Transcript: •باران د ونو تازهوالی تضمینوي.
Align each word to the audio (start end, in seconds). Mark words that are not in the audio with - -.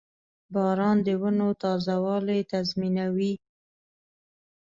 •باران 0.53 0.97
د 1.05 1.07
ونو 1.21 1.49
تازهوالی 1.63 2.39
تضمینوي. 2.51 3.33